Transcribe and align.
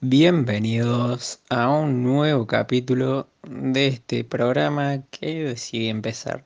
Bienvenidos 0.00 1.40
a 1.50 1.68
un 1.70 2.04
nuevo 2.04 2.46
capítulo 2.46 3.28
de 3.42 3.88
este 3.88 4.22
programa 4.22 5.02
que 5.10 5.42
decidí 5.42 5.88
empezar 5.88 6.44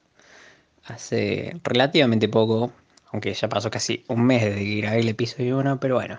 hace 0.84 1.60
relativamente 1.62 2.30
poco, 2.30 2.72
aunque 3.10 3.34
ya 3.34 3.50
pasó 3.50 3.70
casi 3.70 4.06
un 4.08 4.24
mes 4.24 4.42
desde 4.42 4.64
que 4.64 4.76
grabé 4.80 5.00
el 5.00 5.08
episodio 5.10 5.58
1, 5.58 5.80
pero 5.80 5.96
bueno, 5.96 6.18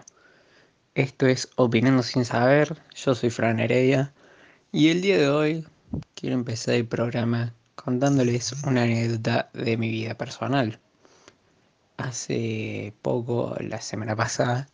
esto 0.93 1.25
es 1.25 1.49
Opinando 1.55 2.03
sin 2.03 2.23
saber, 2.23 2.77
yo 2.93 3.15
soy 3.15 3.31
Fran 3.31 3.59
Heredia 3.59 4.13
y 4.71 4.89
el 4.89 5.01
día 5.01 5.17
de 5.17 5.29
hoy 5.29 5.67
quiero 6.13 6.35
empezar 6.35 6.75
el 6.75 6.85
programa 6.85 7.55
contándoles 7.73 8.53
una 8.63 8.83
anécdota 8.83 9.49
de 9.53 9.75
mi 9.77 9.89
vida 9.89 10.13
personal. 10.13 10.79
Hace 11.97 12.93
poco, 13.01 13.55
la 13.59 13.81
semana 13.81 14.15
pasada, 14.15 14.67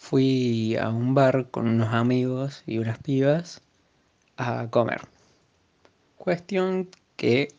fui 0.00 0.76
a 0.76 0.88
un 0.88 1.14
bar 1.14 1.50
con 1.50 1.68
unos 1.68 1.92
amigos 1.94 2.64
y 2.66 2.78
unas 2.78 2.98
pibas 2.98 3.60
a 4.38 4.66
comer. 4.70 5.02
Cuestión 6.16 6.88
que 7.16 7.54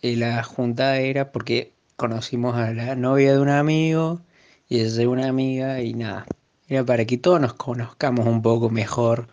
la 0.00 0.42
juntada 0.44 0.98
era 0.98 1.32
porque 1.32 1.72
conocimos 1.96 2.56
a 2.56 2.72
la 2.72 2.94
novia 2.94 3.32
de 3.32 3.40
un 3.40 3.48
amigo 3.50 4.22
y 4.68 4.80
ella 4.80 4.94
de 4.94 5.06
una 5.08 5.28
amiga 5.28 5.82
y 5.82 5.94
nada. 5.94 6.26
Era 6.68 6.84
para 6.84 7.04
que 7.04 7.18
todos 7.18 7.40
nos 7.40 7.54
conozcamos 7.54 8.26
un 8.26 8.40
poco 8.40 8.70
mejor 8.70 9.26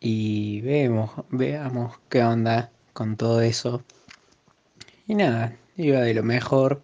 y 0.00 0.60
vemos, 0.60 1.10
veamos 1.28 1.98
qué 2.08 2.22
onda 2.22 2.70
con 2.92 3.16
todo 3.16 3.42
eso. 3.42 3.82
Y 5.08 5.16
nada, 5.16 5.56
iba 5.76 6.00
de 6.00 6.14
lo 6.14 6.22
mejor. 6.22 6.82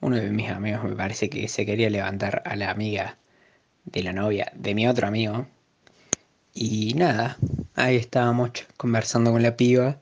Uno 0.00 0.16
de 0.16 0.30
mis 0.30 0.50
amigos 0.50 0.82
me 0.82 0.96
parece 0.96 1.28
que 1.28 1.46
se 1.46 1.66
quería 1.66 1.90
levantar 1.90 2.42
a 2.46 2.56
la 2.56 2.70
amiga 2.70 3.18
de 3.84 4.02
la 4.02 4.12
novia 4.12 4.52
de 4.54 4.74
mi 4.74 4.86
otro 4.86 5.06
amigo. 5.06 5.46
Y 6.54 6.94
nada, 6.94 7.38
ahí 7.74 7.96
estábamos 7.96 8.50
conversando 8.76 9.32
con 9.32 9.42
la 9.42 9.56
piba. 9.56 10.00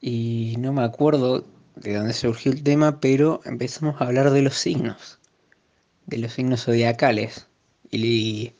Y 0.00 0.56
no 0.58 0.72
me 0.72 0.84
acuerdo 0.84 1.46
de 1.76 1.94
dónde 1.94 2.12
surgió 2.12 2.52
el 2.52 2.62
tema, 2.62 3.00
pero 3.00 3.40
empezamos 3.44 4.00
a 4.00 4.04
hablar 4.04 4.30
de 4.30 4.42
los 4.42 4.56
signos. 4.56 5.18
De 6.06 6.18
los 6.18 6.32
signos 6.34 6.64
zodiacales. 6.64 7.46
Y, 7.90 8.52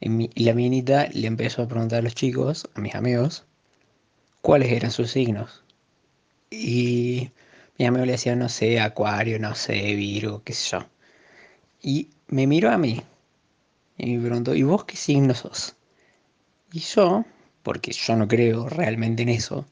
la 0.00 0.52
minita 0.54 1.08
le 1.12 1.28
empezó 1.28 1.62
a 1.62 1.68
preguntar 1.68 2.00
a 2.00 2.02
los 2.02 2.14
chicos, 2.14 2.68
a 2.74 2.80
mis 2.80 2.94
amigos, 2.94 3.44
cuáles 4.40 4.72
eran 4.72 4.90
sus 4.90 5.12
signos. 5.12 5.62
Y 6.50 7.30
mi 7.78 7.86
amigo 7.86 8.04
le 8.04 8.12
decía, 8.12 8.36
no 8.36 8.48
sé, 8.48 8.80
Acuario, 8.80 9.38
no 9.38 9.54
sé, 9.54 9.94
Virgo, 9.94 10.42
qué 10.44 10.52
sé 10.52 10.70
yo. 10.72 10.86
Y 11.80 12.10
me 12.28 12.46
miró 12.46 12.70
a 12.70 12.78
mí 12.78 13.02
y 14.02 14.16
me 14.16 14.26
preguntó, 14.26 14.54
¿y 14.54 14.64
vos 14.64 14.84
qué 14.84 14.96
signo 14.96 15.32
sos? 15.32 15.76
Y 16.72 16.80
yo, 16.80 17.24
porque 17.62 17.92
yo 17.92 18.16
no 18.16 18.26
creo 18.26 18.68
realmente 18.68 19.22
en 19.22 19.28
eso, 19.28 19.64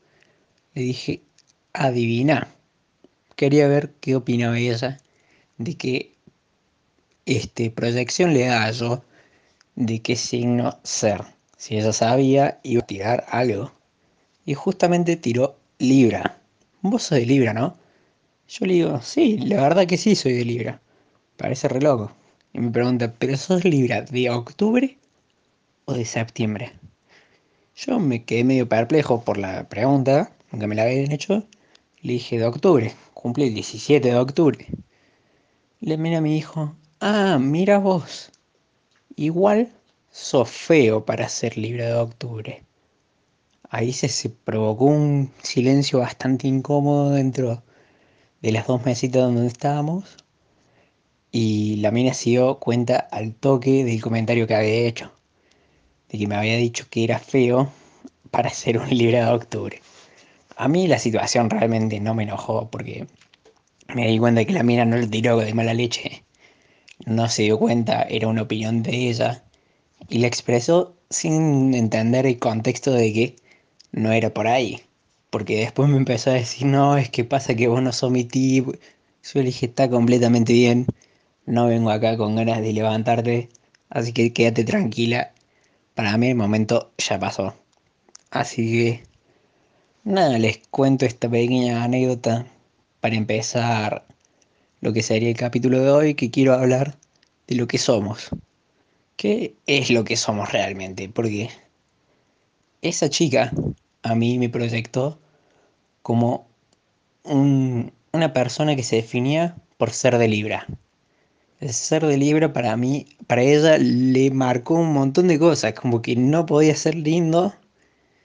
le 0.75 0.83
dije, 0.83 1.23
adivina. 1.73 2.49
Quería 3.35 3.67
ver 3.67 3.93
qué 4.01 4.15
opinaba 4.15 4.59
ella 4.59 4.99
de 5.59 5.75
qué 5.75 6.15
este, 7.27 7.71
proyección 7.71 8.33
le 8.33 8.47
da 8.47 8.71
yo 8.71 9.03
de 9.75 10.01
qué 10.01 10.15
signo 10.15 10.79
ser. 10.85 11.23
Si 11.57 11.77
ella 11.77 11.93
sabía, 11.93 12.61
iba 12.63 12.83
a 12.83 12.87
tirar 12.87 13.27
algo. 13.31 13.73
Y 14.47 14.55
justamente 14.55 15.17
tiró 15.17 15.59
Libra. 15.79 16.39
Vos 16.83 17.03
sos 17.03 17.19
de 17.19 17.27
Libra, 17.27 17.53
¿no? 17.53 17.77
Yo 18.49 18.67
le 18.67 18.75
digo, 18.75 19.01
sí, 19.03 19.39
la 19.39 19.61
verdad 19.61 19.87
que 19.87 19.97
sí 19.97 20.15
soy 20.15 20.35
de 20.35 20.45
Libra. 20.45 20.81
Parece 21.37 21.69
re 21.69 21.81
loco. 21.81 22.13
Y 22.53 22.59
me 22.59 22.71
pregunta, 22.71 23.15
¿pero 23.17 23.37
sos 23.37 23.65
Libra 23.65 24.03
de 24.03 24.29
octubre 24.29 24.99
o 25.85 25.93
de 25.93 26.05
septiembre? 26.05 26.73
Yo 27.77 28.01
me 28.01 28.25
quedé 28.25 28.43
medio 28.43 28.69
perplejo 28.69 29.23
por 29.23 29.39
la 29.39 29.69
pregunta, 29.69 30.33
aunque 30.51 30.67
me 30.67 30.75
la 30.75 30.83
habían 30.83 31.13
hecho. 31.13 31.47
Le 32.03 32.15
dije 32.15 32.39
de 32.39 32.47
octubre, 32.47 32.93
cumple 33.15 33.47
el 33.47 33.55
17 33.55 34.09
de 34.09 34.17
octubre. 34.17 34.67
Le 35.79 35.97
mira 35.97 36.19
a 36.19 36.21
mi 36.21 36.37
hijo, 36.37 36.75
ah, 36.99 37.39
mira 37.41 37.79
vos. 37.79 38.33
Igual 39.15 39.73
sos 40.11 40.51
feo 40.51 41.05
para 41.05 41.29
ser 41.29 41.57
Libra 41.57 41.87
de 41.87 41.95
octubre. 41.95 42.65
Ahí 43.71 43.93
se 43.93 44.29
provocó 44.29 44.87
un 44.87 45.31
silencio 45.43 46.01
bastante 46.01 46.49
incómodo 46.49 47.11
dentro 47.11 47.63
de 48.43 48.51
las 48.51 48.67
dos 48.67 48.85
mesitas 48.85 49.23
donde 49.23 49.47
estábamos 49.47 50.17
y 51.33 51.77
la 51.77 51.91
mina 51.91 52.13
se 52.15 52.31
dio 52.31 52.59
cuenta 52.59 52.97
al 52.97 53.35
toque 53.35 53.85
del 53.85 54.01
comentario 54.01 54.47
que 54.47 54.55
había 54.55 54.89
hecho. 54.89 55.13
De 56.09 56.19
que 56.19 56.27
me 56.27 56.35
había 56.35 56.57
dicho 56.57 56.87
que 56.91 57.05
era 57.05 57.19
feo 57.19 57.71
para 58.31 58.51
ser 58.51 58.79
un 58.79 58.91
libre 58.91 59.19
de 59.19 59.31
octubre. 59.31 59.81
A 60.57 60.69
mí 60.69 60.89
la 60.89 60.99
situación 60.99 61.49
realmente 61.51 62.01
no 62.01 62.15
me 62.15 62.25
enojó 62.25 62.69
porque 62.71 63.07
me 63.95 64.09
di 64.09 64.19
cuenta 64.19 64.41
de 64.41 64.47
que 64.47 64.53
la 64.53 64.63
mina 64.63 64.85
no 64.85 64.97
le 64.97 65.07
tiró 65.07 65.39
de 65.39 65.55
mala 65.55 65.75
leche. 65.75 66.25
No 67.07 67.29
se 67.29 67.45
dio 67.45 67.59
cuenta, 67.59 68.03
era 68.03 68.29
una 68.29 68.43
opinión 68.43 68.83
de 68.83 69.09
ella. 69.09 69.45
Y 70.09 70.19
la 70.19 70.27
expresó 70.27 70.97
sin 71.11 71.75
entender 71.75 72.27
el 72.27 72.39
contexto 72.39 72.93
de 72.93 73.13
que 73.13 73.37
no 73.93 74.13
era 74.13 74.35
por 74.35 74.49
ahí. 74.49 74.81
Porque 75.31 75.59
después 75.61 75.89
me 75.89 75.97
empezó 75.97 76.31
a 76.31 76.35
decir, 76.35 76.67
no, 76.67 76.97
es 76.97 77.09
que 77.09 77.25
pasa 77.25 77.55
que 77.55 77.69
vos 77.69 77.81
no 77.83 77.93
sos 77.93 78.11
mi 78.11 78.25
tipo. 78.25 78.73
Yo 79.33 79.43
dije, 79.43 79.67
está 79.67 79.89
completamente 79.89 80.53
bien 80.53 80.87
no 81.51 81.67
vengo 81.67 81.91
acá 81.91 82.17
con 82.17 82.37
ganas 82.37 82.61
de 82.63 82.73
levantarte, 82.73 83.49
así 83.91 84.13
que 84.13 84.33
quédate 84.33 84.65
tranquila. 84.65 85.33
Para 85.95 86.17
mí 86.17 86.29
el 86.29 86.37
momento 86.37 86.93
ya 86.97 87.19
pasó. 87.19 87.55
Así 88.31 88.71
que, 88.71 89.03
nada, 90.05 90.39
les 90.39 90.59
cuento 90.71 91.07
esta 91.07 91.29
pequeña 91.29 91.83
anécdota 91.83 92.47
para 93.01 93.17
empezar 93.17 94.05
lo 94.81 94.93
que 94.93 95.03
sería 95.03 95.29
el 95.29 95.37
capítulo 95.37 95.81
de 95.81 95.91
hoy, 95.91 96.15
que 96.15 96.31
quiero 96.31 96.55
hablar 96.55 96.97
de 97.49 97.57
lo 97.57 97.67
que 97.67 97.79
somos. 97.79 98.31
¿Qué 99.17 99.55
es 99.67 99.91
lo 99.91 100.05
que 100.05 100.17
somos 100.17 100.53
realmente? 100.53 101.09
Porque 101.09 101.51
esa 102.81 103.11
chica 103.11 103.53
a 104.03 104.15
mí 104.15 104.39
me 104.39 104.49
proyectó 104.49 105.19
como 106.03 106.47
una 107.25 108.33
persona 108.33 108.77
que 108.77 108.85
se 108.85 108.97
definía 108.97 109.57
por 109.77 109.91
ser 109.91 110.17
de 110.17 110.29
Libra. 110.29 110.67
El 111.61 111.75
ser 111.75 112.07
de 112.07 112.17
Libra 112.17 112.55
para 112.55 112.75
mí, 112.79 113.07
para 113.27 113.43
ella 113.43 113.77
le 113.77 114.31
marcó 114.31 114.77
un 114.77 114.95
montón 114.95 115.29
de 115.29 115.39
cosas, 115.39 115.75
como 115.75 116.01
que 116.01 116.17
no 116.17 116.47
podía 116.47 116.75
ser 116.75 116.95
lindo 116.95 117.55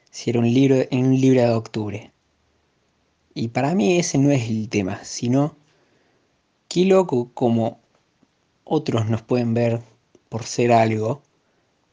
si 0.10 0.30
era 0.30 0.40
un 0.40 0.54
libro 0.54 0.78
en 0.90 1.20
Libra 1.20 1.50
de 1.50 1.54
octubre. 1.54 2.12
Y 3.34 3.50
para 3.50 3.76
mí 3.76 4.00
ese 4.00 4.18
no 4.18 4.32
es 4.32 4.50
el 4.50 4.70
tema, 4.70 5.04
sino 5.04 5.58
qué 6.70 6.86
loco 6.86 7.30
como 7.34 7.82
otros 8.64 9.10
nos 9.10 9.22
pueden 9.22 9.54
ver 9.54 9.82
por 10.30 10.44
ser 10.44 10.72
algo, 10.72 11.22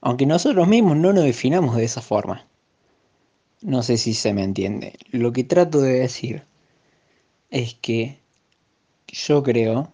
aunque 0.00 0.26
nosotros 0.26 0.68
mismos 0.68 0.96
no 0.96 1.12
nos 1.12 1.24
definamos 1.24 1.76
de 1.76 1.84
esa 1.84 2.02
forma. 2.02 2.46
No 3.62 3.82
sé 3.82 3.98
si 3.98 4.14
se 4.14 4.32
me 4.32 4.44
entiende. 4.44 4.94
Lo 5.10 5.32
que 5.32 5.42
trato 5.42 5.80
de 5.80 5.94
decir 5.94 6.44
es 7.50 7.74
que 7.74 8.20
yo 9.08 9.42
creo 9.42 9.90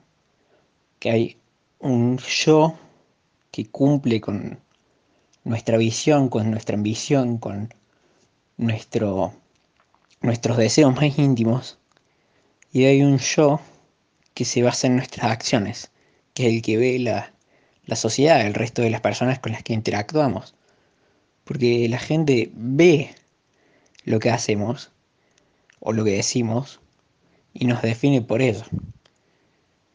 que 0.99 1.11
hay 1.11 1.37
un 1.79 2.19
yo 2.19 2.75
que 3.51 3.67
cumple 3.67 4.21
con 4.21 4.61
nuestra 5.45 5.77
visión, 5.77 6.29
con 6.29 6.51
nuestra 6.51 6.77
ambición, 6.77 7.39
con 7.39 7.75
nuestro, 8.57 9.33
nuestros 10.21 10.57
deseos 10.57 10.95
más 10.95 11.19
íntimos. 11.19 11.79
Y 12.73 12.85
hay 12.85 13.03
un 13.03 13.19
yo 13.19 13.61
que 14.35 14.45
se 14.45 14.63
basa 14.63 14.87
en 14.87 14.97
nuestras 14.97 15.31
acciones, 15.31 15.91
que 16.35 16.49
es 16.49 16.55
el 16.55 16.63
que 16.63 16.77
ve 16.77 16.99
la, 16.99 17.33
la 17.87 17.97
sociedad, 17.97 18.47
el 18.47 18.55
resto 18.55 18.83
de 18.83 18.91
las 18.91 19.01
personas 19.01 19.39
con 19.39 19.53
las 19.53 19.63
que 19.63 19.73
interactuamos. 19.73 20.55
Porque 21.45 21.89
la 21.89 21.99
gente 21.99 22.51
ve 22.55 23.15
lo 24.05 24.19
que 24.19 24.31
hacemos 24.31 24.93
o 25.81 25.93
lo 25.93 26.05
que 26.05 26.13
decimos 26.13 26.81
y 27.55 27.65
nos 27.65 27.83
define 27.83 28.21
por 28.21 28.43
eso. 28.43 28.65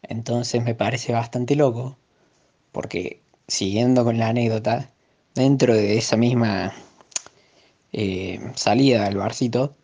Entonces 0.04 0.64
me 0.64 0.76
parece 0.76 1.14
bastante 1.14 1.56
loco, 1.56 1.98
porque 2.72 3.22
siguiendo 3.48 4.04
con 4.04 4.18
la 4.18 4.30
anécdota, 4.30 4.90
dentro 5.36 5.74
de 5.74 5.98
esa 5.98 6.18
misma 6.18 6.74
eh, 7.92 8.40
salida 8.56 9.06
al 9.06 9.18
barcito, 9.18 9.76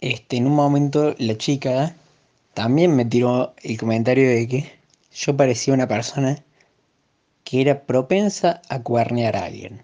este, 0.00 0.36
en 0.36 0.46
un 0.46 0.54
momento 0.54 1.14
la 1.18 1.36
chica 1.36 1.96
también 2.54 2.94
me 2.94 3.04
tiró 3.04 3.54
el 3.62 3.78
comentario 3.78 4.28
de 4.28 4.48
que 4.48 4.72
yo 5.12 5.36
parecía 5.36 5.74
una 5.74 5.88
persona 5.88 6.42
que 7.44 7.60
era 7.60 7.82
propensa 7.86 8.62
a 8.68 8.82
cuernear 8.82 9.36
a 9.36 9.44
alguien. 9.46 9.82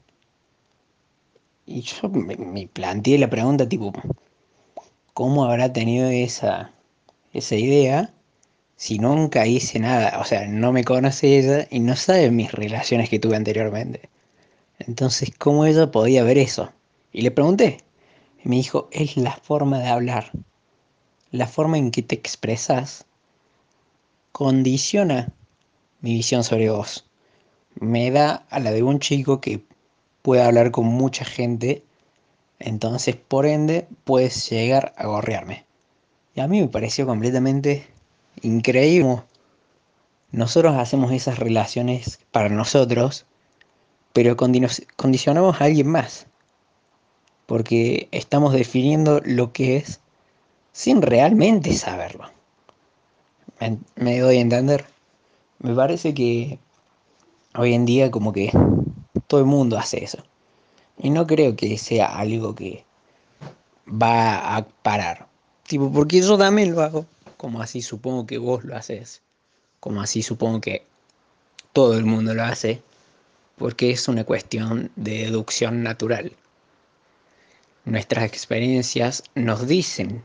Y 1.67 1.83
yo 1.83 2.09
me, 2.09 2.37
me 2.37 2.67
planteé 2.67 3.19
la 3.19 3.31
pregunta 3.31 3.69
tipo, 3.69 3.93
¿cómo 5.15 5.45
habrá 5.45 5.73
tenido 5.73 6.09
esa, 6.09 6.73
esa 7.33 7.57
idea? 7.57 8.13
Si 8.77 8.99
nunca 8.99 9.47
hice 9.47 9.79
nada, 9.79 10.19
o 10.21 10.25
sea, 10.25 10.47
no 10.49 10.73
me 10.73 10.85
conoce 10.85 11.39
ella 11.39 11.69
y 11.71 11.81
no 11.81 11.97
sabe 11.97 12.31
mis 12.31 12.53
relaciones 12.53 13.09
que 13.09 13.19
tuve 13.19 13.37
anteriormente. 13.37 14.09
Entonces, 14.79 15.33
¿cómo 15.39 15.65
ella 15.65 15.91
podía 15.91 16.25
ver 16.25 16.39
eso? 16.39 16.73
Y 17.13 17.23
le 17.23 17.31
pregunté. 17.31 17.79
Y 18.45 18.49
me 18.49 18.57
dijo, 18.57 18.89
es 18.91 19.17
la 19.17 19.37
forma 19.37 19.79
de 19.79 19.89
hablar. 19.89 20.33
La 21.31 21.47
forma 21.47 21.79
en 21.79 21.91
que 21.91 22.03
te 22.03 22.15
expresas 22.15 23.07
condiciona 24.33 25.33
mi 26.01 26.15
visión 26.15 26.43
sobre 26.43 26.71
vos. 26.71 27.09
Me 27.75 28.11
da 28.11 28.47
a 28.51 28.59
la 28.59 28.73
de 28.73 28.83
un 28.83 28.99
chico 28.99 29.41
que 29.41 29.65
puede 30.23 30.43
hablar 30.43 30.71
con 30.73 30.87
mucha 30.87 31.25
gente, 31.25 31.85
entonces 32.59 33.17
por 33.17 33.47
ende 33.47 33.87
puedes 34.05 34.51
llegar 34.51 34.93
a 34.97 35.07
gorrearme. 35.07 35.65
Y 36.35 36.41
a 36.41 36.49
mí 36.49 36.61
me 36.61 36.69
pareció 36.69 37.07
completamente 37.07 37.87
increíble. 38.43 39.23
Nosotros 40.31 40.77
hacemos 40.77 41.13
esas 41.13 41.39
relaciones 41.39 42.21
para 42.31 42.49
nosotros, 42.49 43.27
pero 44.13 44.37
condicionamos 44.37 45.61
a 45.61 45.65
alguien 45.65 45.89
más. 45.89 46.27
Porque 47.47 48.09
estamos 48.13 48.53
definiendo 48.53 49.21
lo 49.25 49.53
que 49.53 49.77
es 49.77 50.01
sin 50.73 51.03
realmente 51.03 51.75
saberlo. 51.75 52.31
¿Me, 53.95 54.19
doy 54.19 54.39
a 54.39 54.41
entender? 54.41 54.87
Me 55.61 55.75
parece 55.75 56.15
que 56.15 56.59
hoy 57.55 57.75
en 57.75 57.85
día 57.85 58.11
como 58.11 58.33
que 58.33 58.51
todo 59.27 59.41
el 59.41 59.47
mundo 59.47 59.79
hace 59.79 60.03
eso. 60.03 60.19
Y 60.99 61.11
no 61.11 61.27
creo 61.27 61.55
que 61.57 61.79
sea 61.79 62.07
algo 62.07 62.55
que 62.55 62.85
va 63.87 64.57
a 64.57 64.67
parar. 64.67 65.29
Tipo, 65.67 65.93
porque 65.93 66.21
yo 66.21 66.37
también 66.37 66.75
lo 66.75 66.83
hago. 66.83 67.07
Como 67.43 67.61
así 67.61 67.83
supongo 67.83 68.25
que 68.25 68.39
vos 68.39 68.63
lo 68.63 68.77
haces. 68.77 69.21
Como 69.81 70.01
así 70.01 70.23
supongo 70.23 70.61
que 70.61 70.87
todo 71.73 71.99
el 71.99 72.05
mundo 72.05 72.35
lo 72.35 72.45
hace. 72.45 72.85
Porque 73.59 73.91
es 73.91 74.07
una 74.07 74.23
cuestión 74.23 74.93
de 74.95 75.25
deducción 75.25 75.83
natural. 75.83 76.37
Nuestras 77.85 78.27
experiencias 78.27 79.25
nos 79.35 79.67
dicen, 79.67 80.23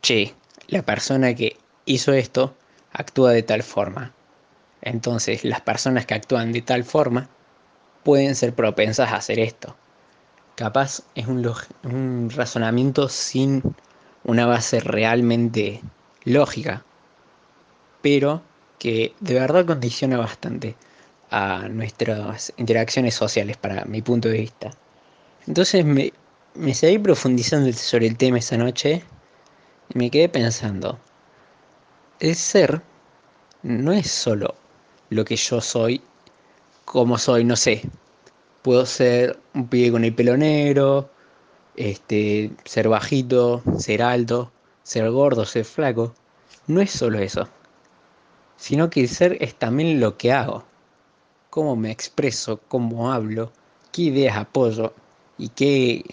che, 0.00 0.34
la 0.66 0.82
persona 0.82 1.36
que 1.36 1.56
hizo 1.84 2.12
esto 2.12 2.56
actúa 2.92 3.30
de 3.30 3.44
tal 3.44 3.62
forma. 3.62 4.12
Entonces, 4.80 5.44
las 5.44 5.60
personas 5.60 6.04
que 6.04 6.14
actúan 6.14 6.50
de 6.50 6.62
tal 6.62 6.82
forma 6.82 7.28
pueden 8.02 8.34
ser 8.34 8.56
propensas 8.56 9.12
a 9.12 9.18
hacer 9.18 9.38
esto. 9.38 9.76
Capaz 10.56 11.04
es 11.14 11.28
un, 11.28 11.48
un 11.84 12.28
razonamiento 12.34 13.08
sin 13.08 13.62
una 14.24 14.46
base 14.46 14.80
realmente 14.80 15.80
lógica, 16.24 16.84
pero 18.00 18.42
que 18.78 19.14
de 19.20 19.34
verdad 19.34 19.66
condiciona 19.66 20.18
bastante 20.18 20.74
a 21.30 21.68
nuestras 21.68 22.52
interacciones 22.56 23.14
sociales 23.14 23.56
para 23.56 23.84
mi 23.84 24.02
punto 24.02 24.28
de 24.28 24.38
vista. 24.38 24.70
Entonces 25.46 25.84
me, 25.84 26.12
me 26.54 26.74
seguí 26.74 26.98
profundizando 26.98 27.72
sobre 27.72 28.06
el 28.06 28.16
tema 28.16 28.38
esa 28.38 28.56
noche 28.56 29.02
y 29.92 29.98
me 29.98 30.10
quedé 30.10 30.28
pensando, 30.28 30.98
el 32.20 32.34
ser 32.34 32.82
no 33.62 33.92
es 33.92 34.10
solo 34.10 34.54
lo 35.10 35.24
que 35.24 35.36
yo 35.36 35.60
soy, 35.60 36.00
como 36.84 37.18
soy, 37.18 37.44
no 37.44 37.56
sé. 37.56 37.82
Puedo 38.62 38.86
ser 38.86 39.38
un 39.54 39.68
pibe 39.68 39.92
con 39.92 40.04
el 40.04 40.14
pelo 40.14 40.36
negro, 40.36 41.10
este, 41.76 42.50
ser 42.64 42.88
bajito, 42.88 43.62
ser 43.78 44.02
alto, 44.02 44.52
ser 44.82 45.10
gordo, 45.10 45.44
ser 45.44 45.64
flaco. 45.64 46.14
No 46.66 46.80
es 46.80 46.90
solo 46.90 47.18
eso, 47.18 47.48
sino 48.56 48.90
que 48.90 49.08
ser 49.08 49.36
es 49.40 49.54
también 49.54 50.00
lo 50.00 50.16
que 50.16 50.32
hago, 50.32 50.64
cómo 51.50 51.76
me 51.76 51.90
expreso, 51.90 52.60
cómo 52.68 53.12
hablo, 53.12 53.52
qué 53.90 54.02
ideas 54.02 54.36
apoyo 54.36 54.94
y 55.38 55.48
qué, 55.48 56.04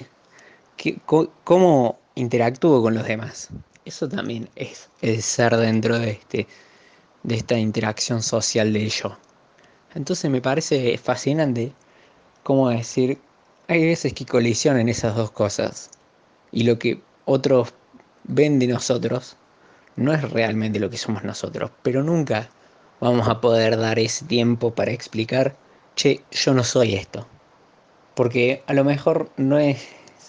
cómo 1.43 1.99
interactúo 2.15 2.81
con 2.81 2.95
los 2.95 3.05
demás. 3.05 3.49
Eso 3.85 4.09
también 4.09 4.49
es 4.55 4.89
el 5.01 5.21
ser 5.21 5.55
dentro 5.57 5.97
de, 5.97 6.11
este, 6.11 6.47
de 7.23 7.35
esta 7.35 7.57
interacción 7.57 8.21
social 8.21 8.73
del 8.73 8.89
yo. 8.89 9.17
Entonces 9.95 10.29
me 10.29 10.41
parece 10.41 10.97
fascinante 10.97 11.73
cómo 12.43 12.69
decir, 12.69 13.19
hay 13.69 13.85
veces 13.85 14.13
que 14.13 14.25
colisionan 14.25 14.89
esas 14.89 15.15
dos 15.15 15.29
cosas 15.29 15.91
y 16.51 16.63
lo 16.63 16.79
que 16.79 17.03
otros 17.25 17.71
ven 18.23 18.57
de 18.57 18.65
nosotros 18.65 19.37
no 19.95 20.11
es 20.11 20.27
realmente 20.31 20.79
lo 20.79 20.89
que 20.89 20.97
somos 20.97 21.23
nosotros, 21.23 21.69
pero 21.83 22.03
nunca 22.03 22.49
vamos 22.99 23.27
a 23.27 23.39
poder 23.39 23.77
dar 23.77 23.99
ese 23.99 24.25
tiempo 24.25 24.73
para 24.73 24.91
explicar, 24.91 25.55
che, 25.95 26.23
yo 26.31 26.55
no 26.55 26.63
soy 26.63 26.95
esto. 26.95 27.27
Porque 28.15 28.63
a 28.65 28.73
lo 28.73 28.83
mejor 28.83 29.29
no 29.37 29.59
es 29.59 29.87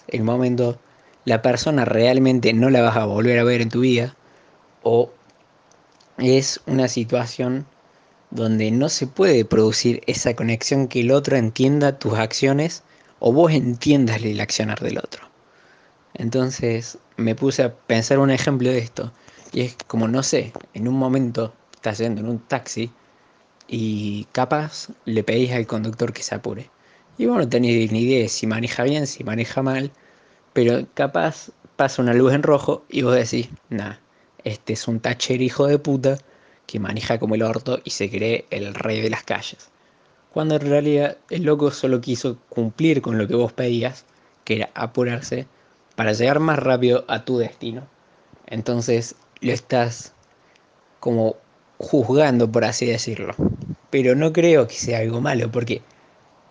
el 0.08 0.22
momento, 0.22 0.78
la 1.24 1.40
persona 1.40 1.86
realmente 1.86 2.52
no 2.52 2.68
la 2.68 2.82
vas 2.82 2.98
a 2.98 3.06
volver 3.06 3.38
a 3.38 3.44
ver 3.44 3.62
en 3.62 3.70
tu 3.70 3.80
vida, 3.80 4.14
o 4.82 5.10
es 6.18 6.60
una 6.66 6.88
situación 6.88 7.64
donde 8.30 8.70
no 8.70 8.90
se 8.90 9.06
puede 9.06 9.46
producir 9.46 10.02
esa 10.06 10.36
conexión 10.36 10.88
que 10.88 11.00
el 11.00 11.10
otro 11.10 11.38
entienda 11.38 11.98
tus 11.98 12.18
acciones 12.18 12.82
o 13.20 13.32
vos 13.32 13.52
entiendas 13.52 14.22
el 14.22 14.40
accionar 14.40 14.80
del 14.80 14.98
otro. 14.98 15.22
Entonces 16.14 16.98
me 17.16 17.34
puse 17.34 17.62
a 17.62 17.72
pensar 17.72 18.18
un 18.18 18.30
ejemplo 18.30 18.68
de 18.70 18.78
esto. 18.78 19.12
Y 19.52 19.62
es 19.62 19.76
como, 19.86 20.08
no 20.08 20.22
sé, 20.22 20.52
en 20.74 20.88
un 20.88 20.94
momento 20.94 21.54
estás 21.74 21.98
yendo 21.98 22.20
en 22.20 22.28
un 22.28 22.38
taxi 22.40 22.90
y 23.68 24.24
capaz 24.32 24.88
le 25.04 25.22
pedís 25.22 25.52
al 25.52 25.66
conductor 25.66 26.12
que 26.12 26.22
se 26.22 26.34
apure. 26.34 26.70
Y 27.18 27.26
vos 27.26 27.38
no 27.38 27.48
tenés 27.48 27.92
ni 27.92 28.00
idea 28.02 28.28
si 28.28 28.46
maneja 28.46 28.82
bien, 28.82 29.06
si 29.06 29.24
maneja 29.24 29.62
mal, 29.62 29.92
pero 30.52 30.86
capaz 30.94 31.50
pasa 31.76 32.02
una 32.02 32.14
luz 32.14 32.32
en 32.32 32.42
rojo 32.42 32.84
y 32.88 33.02
vos 33.02 33.14
decís, 33.14 33.48
nah, 33.68 33.94
este 34.44 34.72
es 34.72 34.88
un 34.88 35.00
tacher 35.00 35.42
hijo 35.42 35.66
de 35.66 35.78
puta 35.78 36.18
que 36.66 36.78
maneja 36.78 37.18
como 37.18 37.34
el 37.34 37.42
orto 37.42 37.80
y 37.84 37.90
se 37.90 38.10
cree 38.10 38.46
el 38.50 38.74
rey 38.74 39.00
de 39.00 39.10
las 39.10 39.24
calles. 39.24 39.70
Cuando 40.32 40.56
en 40.56 40.62
realidad 40.62 41.16
el 41.28 41.42
loco 41.42 41.70
solo 41.70 42.00
quiso 42.00 42.38
cumplir 42.48 43.02
con 43.02 43.18
lo 43.18 43.26
que 43.26 43.34
vos 43.34 43.52
pedías, 43.52 44.04
que 44.44 44.56
era 44.56 44.70
apurarse 44.74 45.46
para 45.96 46.12
llegar 46.12 46.40
más 46.40 46.58
rápido 46.58 47.04
a 47.08 47.24
tu 47.24 47.38
destino. 47.38 47.86
Entonces 48.46 49.16
lo 49.40 49.52
estás 49.52 50.12
como 51.00 51.36
juzgando, 51.78 52.50
por 52.50 52.64
así 52.64 52.86
decirlo. 52.86 53.34
Pero 53.90 54.14
no 54.14 54.32
creo 54.32 54.66
que 54.68 54.74
sea 54.74 55.00
algo 55.00 55.20
malo, 55.20 55.50
porque 55.50 55.82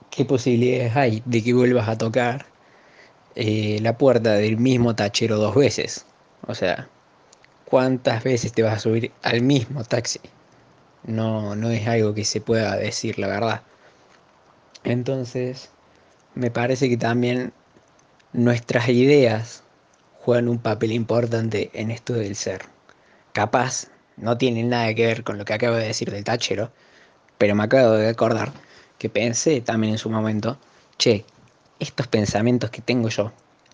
¿qué 0.10 0.26
posibilidades 0.26 0.96
hay 0.96 1.24
de 1.26 1.44
que 1.44 1.54
vuelvas 1.54 1.88
a 1.88 1.98
tocar 1.98 2.46
eh, 3.36 3.80
la 3.82 3.98
puerta 3.98 4.34
del 4.34 4.58
mismo 4.58 4.96
tachero 4.96 5.38
dos 5.38 5.56
veces? 5.56 6.06
O 6.48 6.56
sea, 6.56 6.90
¿cuántas 7.66 8.24
veces 8.24 8.52
te 8.52 8.64
vas 8.64 8.74
a 8.74 8.80
subir 8.80 9.12
al 9.24 9.42
mismo 9.42 9.84
taxi? 9.84 10.20
No, 11.04 11.56
no 11.56 11.70
es 11.70 11.88
algo 11.88 12.14
que 12.14 12.26
se 12.26 12.42
pueda 12.42 12.76
decir, 12.76 13.20
la 13.20 13.28
verdad. 13.28 13.62
Entonces, 14.84 15.70
me 16.36 16.52
parece 16.52 16.90
que 16.90 16.98
también 16.98 17.54
nuestras 18.34 18.90
ideas 18.90 19.64
juegan 20.20 20.48
un 20.48 20.60
papel 20.60 20.92
importante 20.92 21.70
en 21.74 21.92
esto 21.92 22.14
del 22.14 22.36
ser. 22.36 22.64
Capaz, 23.34 23.88
no 24.18 24.38
tiene 24.38 24.64
nada 24.64 24.94
que 24.94 25.06
ver 25.06 25.24
con 25.24 25.38
lo 25.38 25.46
que 25.46 25.54
acabo 25.54 25.76
de 25.76 25.88
decir 25.88 26.12
del 26.12 26.24
tachero, 26.24 26.72
pero 27.38 27.56
me 27.56 27.64
acabo 27.64 27.94
de 27.94 28.10
acordar 28.10 28.52
que 28.98 29.10
pensé 29.10 29.62
también 29.62 29.94
en 29.94 29.98
su 29.98 30.10
momento, 30.10 30.60
che, 30.98 31.26
estos 31.80 32.08
pensamientos 32.08 32.70
que 32.70 32.82
tengo 32.82 33.10
yo, 33.10 33.32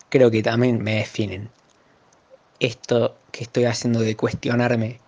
creo 0.08 0.30
que 0.30 0.42
también 0.42 0.82
me 0.82 0.96
definen. 0.96 1.50
Esto 2.60 3.16
que 3.32 3.44
estoy 3.44 3.64
haciendo 3.64 4.00
de 4.00 4.16
cuestionarme 4.16 5.00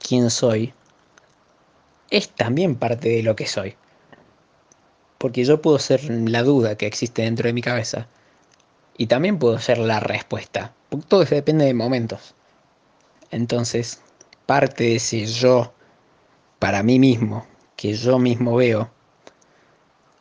quién 0.00 0.28
soy, 0.30 0.74
es 2.10 2.28
también 2.30 2.74
parte 2.74 3.08
de 3.08 3.22
lo 3.22 3.36
que 3.36 3.46
soy. 3.46 3.76
Porque 5.18 5.44
yo 5.44 5.62
puedo 5.62 5.78
ser 5.78 6.02
la 6.04 6.42
duda 6.42 6.76
que 6.76 6.86
existe 6.86 7.22
dentro 7.22 7.46
de 7.46 7.52
mi 7.52 7.62
cabeza 7.62 8.08
y 8.96 9.06
también 9.06 9.38
puedo 9.38 9.58
ser 9.58 9.78
la 9.78 10.00
respuesta. 10.00 10.74
Todo 11.08 11.24
depende 11.24 11.64
de 11.64 11.74
momentos. 11.74 12.34
Entonces, 13.30 14.02
parte 14.46 14.84
de 14.84 14.96
ese 14.96 15.24
yo 15.26 15.72
para 16.58 16.82
mí 16.82 16.98
mismo, 16.98 17.46
que 17.76 17.94
yo 17.94 18.18
mismo 18.18 18.56
veo, 18.56 18.90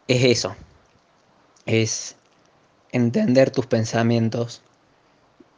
es 0.07 0.23
eso. 0.23 0.55
Es 1.65 2.15
entender 2.91 3.51
tus 3.51 3.65
pensamientos 3.65 4.61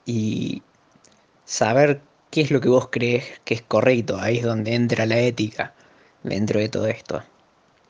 y 0.05 0.63
saber 1.45 2.01
qué 2.29 2.41
es 2.41 2.51
lo 2.51 2.61
que 2.61 2.69
vos 2.69 2.89
crees 2.89 3.41
que 3.43 3.55
es 3.55 3.61
correcto. 3.61 4.17
Ahí 4.19 4.37
es 4.37 4.43
donde 4.45 4.75
entra 4.75 5.05
la 5.05 5.19
ética 5.19 5.73
dentro 6.23 6.59
de 6.59 6.69
todo 6.69 6.87
esto. 6.87 7.23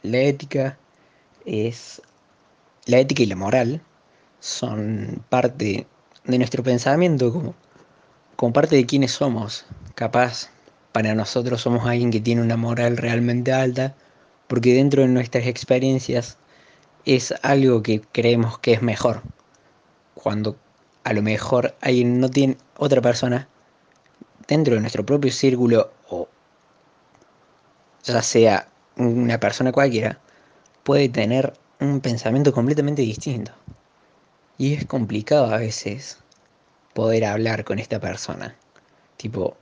La 0.03 0.19
ética 0.19 0.77
es 1.45 2.01
la 2.85 2.97
ética 2.99 3.23
y 3.23 3.27
la 3.27 3.35
moral 3.35 3.81
son 4.39 5.23
parte 5.29 5.85
de 6.25 6.37
nuestro 6.37 6.63
pensamiento 6.63 7.31
como, 7.31 7.55
como 8.35 8.53
parte 8.53 8.75
de 8.75 8.85
quienes 8.85 9.11
somos. 9.11 9.65
Capaz 9.95 10.49
para 10.91 11.13
nosotros 11.15 11.61
somos 11.61 11.85
alguien 11.85 12.11
que 12.11 12.19
tiene 12.19 12.41
una 12.41 12.57
moral 12.57 12.97
realmente 12.97 13.53
alta 13.53 13.95
porque 14.47 14.73
dentro 14.73 15.03
de 15.03 15.07
nuestras 15.07 15.45
experiencias 15.45 16.37
es 17.05 17.33
algo 17.41 17.81
que 17.83 18.01
creemos 18.11 18.59
que 18.59 18.73
es 18.73 18.81
mejor. 18.81 19.21
Cuando 20.13 20.57
a 21.03 21.13
lo 21.13 21.21
mejor 21.21 21.75
alguien 21.81 22.19
no 22.19 22.29
tiene 22.29 22.57
otra 22.77 23.01
persona 23.01 23.47
dentro 24.47 24.75
de 24.75 24.81
nuestro 24.81 25.05
propio 25.05 25.31
círculo 25.31 25.91
o 26.09 26.27
ya 28.03 28.21
sea 28.21 28.67
una 28.95 29.39
persona 29.39 29.71
cualquiera, 29.71 30.19
puede 30.83 31.09
tener 31.09 31.53
un 31.79 32.01
pensamiento 32.01 32.53
completamente 32.53 33.01
distinto. 33.01 33.51
Y 34.57 34.73
es 34.73 34.85
complicado 34.85 35.53
a 35.53 35.57
veces 35.57 36.19
poder 36.93 37.25
hablar 37.25 37.63
con 37.63 37.79
esta 37.79 37.99
persona. 37.99 38.55
Tipo, 39.17 39.57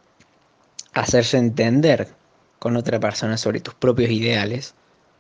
hacerse 0.94 1.38
entender 1.38 2.10
con 2.60 2.76
otra 2.76 3.00
persona 3.00 3.38
sobre 3.38 3.62
tus 3.62 3.74
propios 3.74 4.12
ideales 4.12 4.74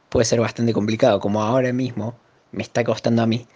puede 0.09 0.25
ser 0.25 0.41
bastante 0.41 0.73
complicado, 0.73 1.19
como 1.19 1.41
ahora 1.41 1.71
mismo 1.71 2.15
me 2.51 2.63
está 2.63 2.83
costando 2.83 3.21
a 3.21 3.27
mí 3.27 3.47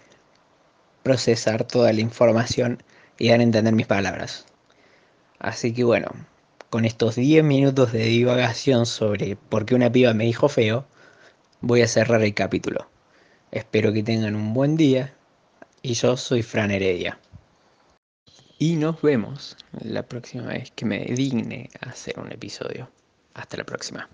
procesar 1.02 1.64
toda 1.64 1.92
la 1.92 2.00
información 2.00 2.82
y 3.18 3.28
dar 3.28 3.40
a 3.40 3.42
entender 3.42 3.74
mis 3.74 3.86
palabras. 3.86 4.46
Así 5.38 5.74
que 5.74 5.84
bueno, 5.84 6.08
con 6.74 6.84
estos 6.84 7.14
10 7.14 7.44
minutos 7.44 7.92
de 7.92 8.02
divagación 8.06 8.84
sobre 8.84 9.36
por 9.36 9.64
qué 9.64 9.76
una 9.76 9.92
piba 9.92 10.12
me 10.12 10.24
dijo 10.24 10.48
feo, 10.48 10.84
voy 11.60 11.82
a 11.82 11.86
cerrar 11.86 12.20
el 12.24 12.34
capítulo. 12.34 12.90
Espero 13.52 13.92
que 13.92 14.02
tengan 14.02 14.34
un 14.34 14.52
buen 14.54 14.76
día 14.76 15.14
y 15.82 15.94
yo 15.94 16.16
soy 16.16 16.42
Fran 16.42 16.72
Heredia. 16.72 17.20
Y 18.58 18.74
nos 18.74 19.00
vemos 19.02 19.56
la 19.84 20.02
próxima 20.02 20.46
vez 20.48 20.72
que 20.72 20.84
me 20.84 21.04
digne 21.04 21.70
hacer 21.80 22.18
un 22.18 22.32
episodio. 22.32 22.90
Hasta 23.34 23.56
la 23.56 23.64
próxima. 23.64 24.08